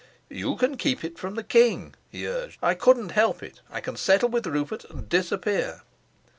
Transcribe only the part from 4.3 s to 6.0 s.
Rupert and disappear."